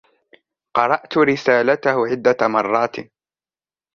[0.75, 2.95] قرأت رسالته عدة مرات.